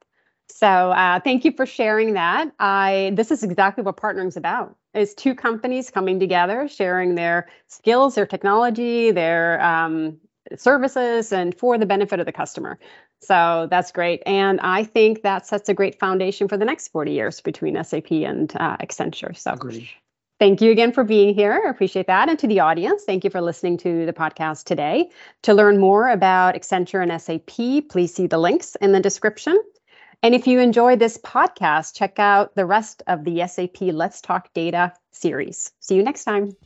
So 0.49 0.67
uh, 0.67 1.21
thank 1.21 1.45
you 1.45 1.53
for 1.53 1.67
sharing 1.67 2.15
that. 2.15 2.53
I 2.61 3.13
this 3.15 3.31
is 3.31 3.43
exactly 3.43 3.83
what 3.83 3.97
partnering 3.97 4.29
is 4.29 4.37
about. 4.37 4.77
Is 4.95 5.15
two 5.15 5.35
companies 5.35 5.91
coming 5.91 6.21
together, 6.21 6.69
sharing 6.69 7.15
their 7.15 7.49
skills, 7.69 8.15
their 8.17 8.27
technology, 8.27 9.11
their 9.11 9.61
um, 9.63 10.19
services 10.57 11.33
and 11.33 11.55
for 11.57 11.79
the 11.79 11.87
benefit 11.87 12.21
of 12.21 12.27
the 12.27 12.33
customer. 12.33 12.79
So 13.21 13.69
that's 13.71 13.93
great. 13.93 14.23
And 14.27 14.61
I 14.61 14.85
think 14.85 15.23
that 15.23 15.47
sets 15.47 15.69
a 15.69 15.75
great 15.75 15.99
foundation 15.99 16.49
for 16.49 16.57
the 16.57 16.65
next 16.65 16.89
40 16.89 17.13
years 17.13 17.41
between 17.41 17.83
SAP 17.83 18.11
and 18.11 18.53
uh, 18.57 18.77
Accenture. 18.79 19.37
So 19.37 19.53
Agreed. 19.53 19.89
Thank 20.41 20.63
you 20.63 20.71
again 20.71 20.91
for 20.91 21.05
being 21.05 21.35
here. 21.35 21.61
I 21.67 21.69
appreciate 21.69 22.07
that. 22.07 22.31
And 22.31 22.39
to 22.39 22.47
the 22.47 22.61
audience, 22.61 23.05
thank 23.05 23.25
you 23.25 23.31
for 23.31 23.43
listening 23.43 23.77
to 23.79 24.07
the 24.07 24.13
podcast 24.15 24.65
today. 24.65 25.11
To 25.43 25.53
learn 25.53 25.79
more 25.79 26.09
about 26.09 26.55
Accenture 26.55 27.03
and 27.03 27.21
SAP, 27.21 27.91
please 27.91 28.15
see 28.15 28.27
the 28.27 28.39
links 28.39 28.75
in 28.77 28.93
the 28.93 29.01
description. 29.01 29.63
And 30.23 30.35
if 30.35 30.47
you 30.47 30.59
enjoy 30.59 30.97
this 30.97 31.19
podcast, 31.19 31.95
check 31.95 32.19
out 32.19 32.55
the 32.55 32.65
rest 32.65 33.03
of 33.07 33.25
the 33.25 33.47
SAP 33.47 33.81
Let's 33.93 34.23
Talk 34.23 34.51
Data 34.55 34.95
series. 35.13 35.73
See 35.81 35.97
you 35.97 36.03
next 36.03 36.25
time. 36.25 36.57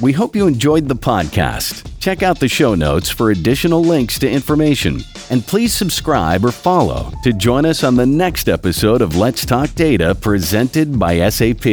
We 0.00 0.12
hope 0.12 0.34
you 0.34 0.46
enjoyed 0.46 0.88
the 0.88 0.96
podcast. 0.96 1.89
Check 2.00 2.22
out 2.22 2.40
the 2.40 2.48
show 2.48 2.74
notes 2.74 3.10
for 3.10 3.30
additional 3.30 3.82
links 3.82 4.18
to 4.20 4.30
information. 4.30 5.00
And 5.28 5.46
please 5.46 5.74
subscribe 5.74 6.44
or 6.44 6.50
follow 6.50 7.12
to 7.22 7.32
join 7.34 7.66
us 7.66 7.84
on 7.84 7.94
the 7.94 8.06
next 8.06 8.48
episode 8.48 9.02
of 9.02 9.16
Let's 9.16 9.44
Talk 9.44 9.74
Data 9.74 10.14
presented 10.14 10.98
by 10.98 11.28
SAP. 11.28 11.66